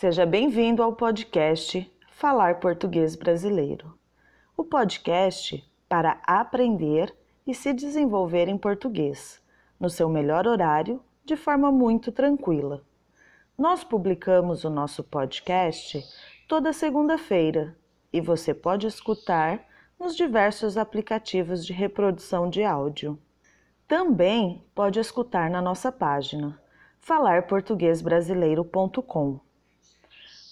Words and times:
Seja 0.00 0.24
bem-vindo 0.24 0.82
ao 0.82 0.94
podcast 0.94 1.92
Falar 2.12 2.58
Português 2.58 3.14
Brasileiro. 3.14 3.92
O 4.56 4.64
podcast 4.64 5.62
para 5.86 6.18
aprender 6.26 7.14
e 7.46 7.54
se 7.54 7.74
desenvolver 7.74 8.48
em 8.48 8.56
português, 8.56 9.42
no 9.78 9.90
seu 9.90 10.08
melhor 10.08 10.46
horário, 10.46 11.02
de 11.22 11.36
forma 11.36 11.70
muito 11.70 12.10
tranquila. 12.10 12.82
Nós 13.58 13.84
publicamos 13.84 14.64
o 14.64 14.70
nosso 14.70 15.04
podcast 15.04 16.02
toda 16.48 16.72
segunda-feira 16.72 17.76
e 18.10 18.22
você 18.22 18.54
pode 18.54 18.86
escutar 18.86 19.62
nos 20.00 20.16
diversos 20.16 20.78
aplicativos 20.78 21.66
de 21.66 21.74
reprodução 21.74 22.48
de 22.48 22.64
áudio. 22.64 23.18
Também 23.86 24.64
pode 24.74 24.98
escutar 24.98 25.50
na 25.50 25.60
nossa 25.60 25.92
página 25.92 26.58
falarportuguesbrasileiro.com. 27.00 29.49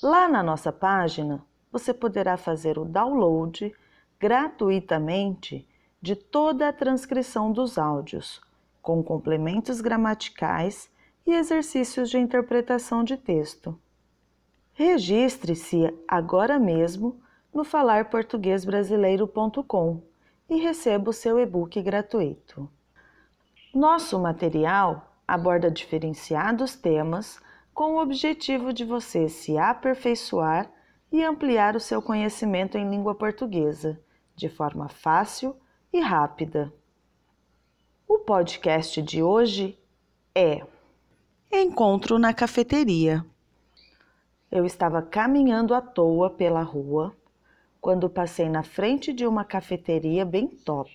Lá 0.02 0.28
na 0.28 0.42
nossa 0.44 0.70
página, 0.70 1.44
você 1.72 1.92
poderá 1.92 2.36
fazer 2.36 2.78
o 2.78 2.84
download 2.84 3.74
gratuitamente 4.18 5.66
de 6.00 6.14
toda 6.14 6.68
a 6.68 6.72
transcrição 6.72 7.50
dos 7.50 7.76
áudios, 7.76 8.40
com 8.80 9.02
complementos 9.02 9.80
gramaticais 9.80 10.88
e 11.26 11.34
exercícios 11.34 12.08
de 12.10 12.16
interpretação 12.16 13.02
de 13.02 13.16
texto. 13.16 13.76
Registre-se 14.72 15.92
agora 16.06 16.60
mesmo 16.60 17.20
no 17.52 17.64
falarportuguesbrasileiro.com 17.64 20.00
e 20.48 20.58
receba 20.58 21.10
o 21.10 21.12
seu 21.12 21.40
e-book 21.40 21.82
gratuito. 21.82 22.70
Nosso 23.74 24.16
material 24.20 25.12
aborda 25.26 25.68
diferenciados 25.68 26.76
temas 26.76 27.42
com 27.78 27.94
o 27.94 28.02
objetivo 28.02 28.72
de 28.72 28.84
você 28.84 29.28
se 29.28 29.56
aperfeiçoar 29.56 30.68
e 31.12 31.22
ampliar 31.22 31.76
o 31.76 31.80
seu 31.80 32.02
conhecimento 32.02 32.76
em 32.76 32.90
língua 32.90 33.14
portuguesa 33.14 34.00
de 34.34 34.48
forma 34.48 34.88
fácil 34.88 35.54
e 35.92 36.00
rápida. 36.00 36.74
O 38.08 38.18
podcast 38.18 39.00
de 39.00 39.22
hoje 39.22 39.78
é 40.34 40.66
Encontro 41.52 42.18
na 42.18 42.34
cafeteria. 42.34 43.24
Eu 44.50 44.66
estava 44.66 45.00
caminhando 45.00 45.72
à 45.72 45.80
toa 45.80 46.28
pela 46.30 46.62
rua 46.62 47.16
quando 47.80 48.10
passei 48.10 48.48
na 48.48 48.64
frente 48.64 49.12
de 49.12 49.24
uma 49.24 49.44
cafeteria 49.44 50.24
bem 50.24 50.48
top. 50.48 50.90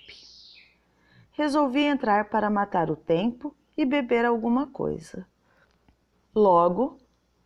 Resolvi 1.32 1.84
entrar 1.84 2.26
para 2.26 2.50
matar 2.50 2.92
o 2.92 2.98
tempo 2.98 3.56
e 3.78 3.86
beber 3.86 4.26
alguma 4.26 4.68
coisa. 4.68 5.26
Logo, 6.36 6.98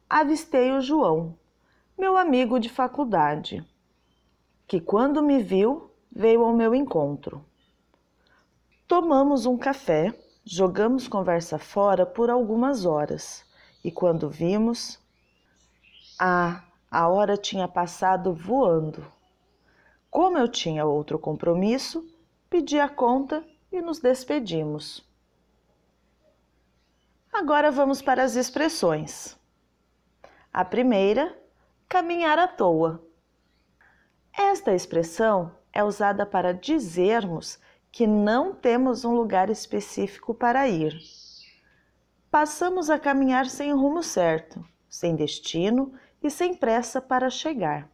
avistei 0.09 0.71
o 0.71 0.79
João, 0.79 1.37
meu 1.97 2.15
amigo 2.15 2.57
de 2.57 2.69
faculdade, 2.69 3.61
que 4.65 4.79
quando 4.79 5.21
me 5.21 5.43
viu 5.43 5.91
veio 6.09 6.45
ao 6.45 6.53
meu 6.53 6.73
encontro. 6.73 7.43
Tomamos 8.87 9.45
um 9.45 9.57
café, 9.57 10.17
jogamos 10.45 11.05
conversa 11.05 11.59
fora 11.59 12.05
por 12.05 12.29
algumas 12.29 12.85
horas 12.85 13.45
e 13.83 13.91
quando 13.91 14.29
vimos, 14.29 14.97
ah, 16.17 16.63
a 16.89 17.09
hora 17.09 17.35
tinha 17.35 17.67
passado 17.67 18.33
voando. 18.33 19.05
Como 20.09 20.37
eu 20.37 20.47
tinha 20.47 20.85
outro 20.85 21.19
compromisso, 21.19 22.07
pedi 22.49 22.79
a 22.79 22.87
conta 22.87 23.45
e 23.69 23.81
nos 23.81 23.99
despedimos. 23.99 25.06
Agora 27.39 27.69
vamos 27.69 28.01
para 28.01 28.23
as 28.23 28.35
expressões. 28.35 29.37
A 30.51 30.65
primeira, 30.65 31.37
caminhar 31.87 32.39
à 32.39 32.47
toa. 32.47 32.99
Esta 34.35 34.73
expressão 34.73 35.51
é 35.71 35.83
usada 35.83 36.25
para 36.25 36.51
dizermos 36.51 37.59
que 37.91 38.07
não 38.07 38.55
temos 38.55 39.05
um 39.05 39.13
lugar 39.13 39.51
específico 39.51 40.33
para 40.33 40.67
ir. 40.67 40.99
Passamos 42.31 42.89
a 42.89 42.97
caminhar 42.97 43.45
sem 43.45 43.71
rumo 43.71 44.01
certo, 44.01 44.65
sem 44.89 45.15
destino 45.15 45.93
e 46.23 46.31
sem 46.31 46.55
pressa 46.55 46.99
para 46.99 47.29
chegar. 47.29 47.87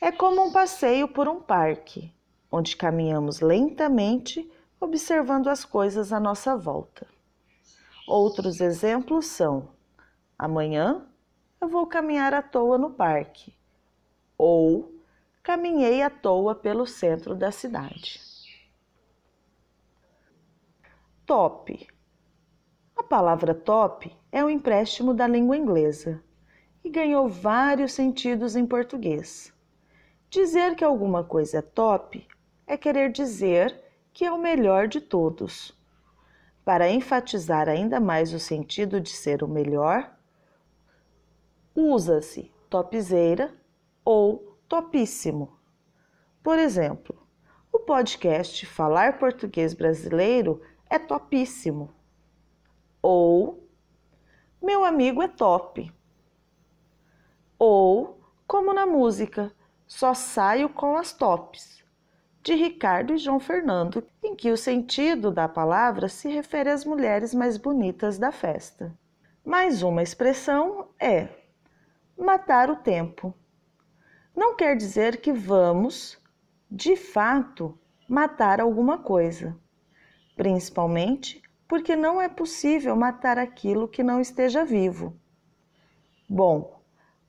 É 0.00 0.12
como 0.12 0.40
um 0.40 0.52
passeio 0.52 1.08
por 1.08 1.26
um 1.26 1.40
parque, 1.40 2.14
onde 2.48 2.76
caminhamos 2.76 3.40
lentamente, 3.40 4.48
observando 4.80 5.48
as 5.48 5.64
coisas 5.64 6.12
à 6.12 6.20
nossa 6.20 6.56
volta. 6.56 7.12
Outros 8.06 8.60
exemplos 8.60 9.26
são: 9.26 9.70
amanhã 10.38 11.06
eu 11.58 11.68
vou 11.68 11.86
caminhar 11.86 12.34
à 12.34 12.42
toa 12.42 12.76
no 12.76 12.90
parque, 12.90 13.54
ou 14.36 14.92
caminhei 15.42 16.02
à 16.02 16.10
toa 16.10 16.54
pelo 16.54 16.86
centro 16.86 17.34
da 17.34 17.50
cidade. 17.50 18.20
Top. 21.24 21.88
A 22.94 23.02
palavra 23.02 23.54
top 23.54 24.14
é 24.30 24.44
um 24.44 24.50
empréstimo 24.50 25.14
da 25.14 25.26
língua 25.26 25.56
inglesa 25.56 26.22
e 26.84 26.90
ganhou 26.90 27.26
vários 27.26 27.92
sentidos 27.92 28.54
em 28.54 28.66
português. 28.66 29.50
Dizer 30.28 30.76
que 30.76 30.84
alguma 30.84 31.24
coisa 31.24 31.58
é 31.58 31.62
top 31.62 32.28
é 32.66 32.76
querer 32.76 33.10
dizer 33.10 33.82
que 34.12 34.26
é 34.26 34.30
o 34.30 34.38
melhor 34.38 34.88
de 34.88 35.00
todos. 35.00 35.72
Para 36.64 36.88
enfatizar 36.90 37.68
ainda 37.68 38.00
mais 38.00 38.32
o 38.32 38.40
sentido 38.40 39.00
de 39.00 39.10
ser 39.10 39.42
o 39.42 39.48
melhor, 39.48 40.10
usa-se 41.74 42.50
topzeira 42.70 43.54
ou 44.04 44.58
topíssimo. 44.66 45.58
Por 46.42 46.58
exemplo, 46.58 47.14
o 47.70 47.78
podcast 47.80 48.64
Falar 48.64 49.18
Português 49.18 49.74
Brasileiro 49.74 50.62
é 50.88 50.98
topíssimo. 50.98 51.92
Ou 53.02 53.68
meu 54.62 54.84
amigo 54.84 55.20
é 55.20 55.28
top. 55.28 55.92
Ou 57.58 58.18
como 58.46 58.72
na 58.72 58.86
música 58.86 59.52
só 59.86 60.14
saio 60.14 60.68
com 60.70 60.96
as 60.96 61.12
tops, 61.12 61.83
de 62.44 62.54
Ricardo 62.54 63.14
e 63.14 63.16
João 63.16 63.40
Fernando, 63.40 64.06
em 64.22 64.36
que 64.36 64.50
o 64.50 64.56
sentido 64.56 65.30
da 65.30 65.48
palavra 65.48 66.10
se 66.10 66.28
refere 66.28 66.68
às 66.68 66.84
mulheres 66.84 67.34
mais 67.34 67.56
bonitas 67.56 68.18
da 68.18 68.30
festa. 68.30 68.92
Mais 69.42 69.82
uma 69.82 70.02
expressão 70.02 70.90
é 71.00 71.28
matar 72.18 72.68
o 72.68 72.76
tempo. 72.76 73.34
Não 74.36 74.54
quer 74.54 74.76
dizer 74.76 75.22
que 75.22 75.32
vamos, 75.32 76.18
de 76.70 76.96
fato, 76.96 77.78
matar 78.06 78.60
alguma 78.60 78.98
coisa, 78.98 79.58
principalmente 80.36 81.42
porque 81.66 81.96
não 81.96 82.20
é 82.20 82.28
possível 82.28 82.94
matar 82.94 83.38
aquilo 83.38 83.88
que 83.88 84.02
não 84.02 84.20
esteja 84.20 84.66
vivo. 84.66 85.18
Bom, 86.28 86.78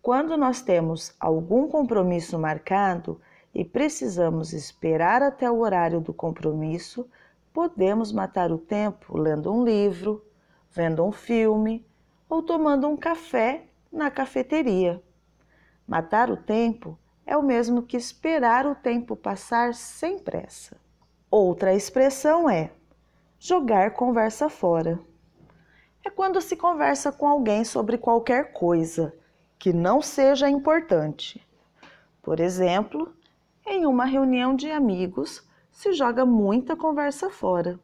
quando 0.01 0.35
nós 0.35 0.61
temos 0.61 1.15
algum 1.21 1.69
compromisso 1.69 2.37
marcado 2.37 3.21
e 3.55 3.63
precisamos 3.63 4.51
esperar 4.51 5.23
até 5.23 5.49
o 5.49 5.59
horário 5.59 6.01
do 6.01 6.13
compromisso, 6.13 7.09
podemos 7.53 8.11
matar 8.11 8.51
o 8.51 8.57
tempo 8.57 9.17
lendo 9.17 9.49
um 9.49 9.63
livro, 9.63 10.21
vendo 10.69 11.05
um 11.05 11.11
filme 11.11 11.87
ou 12.27 12.43
tomando 12.43 12.85
um 12.85 12.97
café 12.97 13.63
na 13.89 14.11
cafeteria. 14.11 15.01
Matar 15.87 16.29
o 16.29 16.35
tempo 16.35 16.99
é 17.25 17.37
o 17.37 17.41
mesmo 17.41 17.81
que 17.81 17.95
esperar 17.95 18.67
o 18.67 18.75
tempo 18.75 19.15
passar 19.15 19.73
sem 19.73 20.19
pressa. 20.19 20.75
Outra 21.31 21.73
expressão 21.73 22.49
é 22.49 22.71
jogar 23.39 23.91
conversa 23.91 24.49
fora. 24.49 24.99
É 26.03 26.09
quando 26.09 26.41
se 26.41 26.57
conversa 26.57 27.09
com 27.09 27.25
alguém 27.25 27.63
sobre 27.63 27.97
qualquer 27.97 28.51
coisa 28.51 29.13
que 29.57 29.71
não 29.71 30.01
seja 30.01 30.49
importante. 30.49 31.41
Por 32.21 32.39
exemplo, 32.39 33.15
em 33.65 33.85
uma 33.85 34.05
reunião 34.05 34.55
de 34.55 34.69
amigos 34.69 35.47
se 35.71 35.91
joga 35.91 36.25
muita 36.25 36.75
conversa 36.75 37.29
fora. 37.29 37.79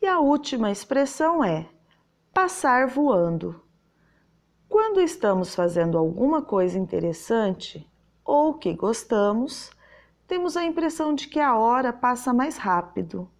E 0.00 0.06
a 0.06 0.18
última 0.18 0.70
expressão 0.70 1.44
é 1.44 1.68
passar 2.32 2.86
voando. 2.88 3.62
Quando 4.68 5.00
estamos 5.00 5.54
fazendo 5.54 5.96
alguma 5.96 6.42
coisa 6.42 6.78
interessante 6.78 7.88
ou 8.24 8.54
que 8.54 8.74
gostamos, 8.74 9.70
temos 10.26 10.56
a 10.56 10.64
impressão 10.64 11.14
de 11.14 11.28
que 11.28 11.38
a 11.38 11.56
hora 11.56 11.92
passa 11.92 12.32
mais 12.32 12.56
rápido. 12.56 13.30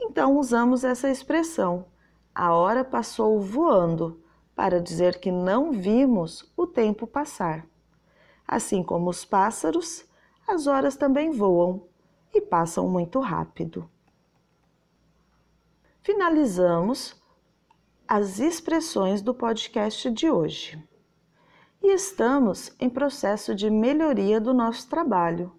Então 0.00 0.36
usamos 0.36 0.84
essa 0.84 1.08
expressão: 1.08 1.86
a 2.34 2.52
hora 2.52 2.84
passou 2.84 3.40
voando 3.40 4.20
para 4.54 4.80
dizer 4.80 5.18
que 5.18 5.30
não 5.30 5.72
vimos 5.72 6.52
o 6.56 6.66
tempo 6.66 7.06
passar. 7.06 7.66
Assim 8.46 8.82
como 8.82 9.10
os 9.10 9.24
pássaros, 9.24 10.04
as 10.46 10.66
horas 10.66 10.96
também 10.96 11.30
voam 11.30 11.82
e 12.32 12.40
passam 12.40 12.88
muito 12.88 13.18
rápido. 13.18 13.90
Finalizamos 16.02 17.20
as 18.06 18.38
expressões 18.38 19.20
do 19.20 19.34
podcast 19.34 20.08
de 20.12 20.30
hoje. 20.30 20.80
E 21.82 21.92
estamos 21.92 22.72
em 22.78 22.88
processo 22.88 23.52
de 23.54 23.68
melhoria 23.68 24.40
do 24.40 24.54
nosso 24.54 24.88
trabalho. 24.88 25.52